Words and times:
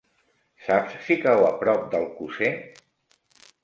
Saps 0.67 0.95
si 1.09 1.19
cau 1.27 1.43
a 1.51 1.53
prop 1.61 1.87
d'Alcosser? 1.95 2.53